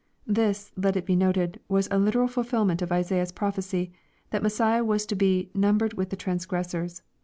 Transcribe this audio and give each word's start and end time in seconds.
]This, 0.25 0.71
let 0.75 0.95
it 0.97 1.05
be 1.05 1.15
noted, 1.15 1.59
was 1.69 1.87
a 1.91 1.99
literal 1.99 2.27
fulfilment 2.27 2.81
of 2.81 2.91
Isaiah's 2.91 3.31
prophecy, 3.31 3.91
that 4.31 4.41
Messiah 4.41 4.83
was 4.83 5.05
to 5.05 5.15
be 5.15 5.51
*' 5.51 5.53
num 5.53 5.77
bered 5.77 5.93
with 5.93 6.09
the 6.09 6.15
transgressors." 6.15 7.03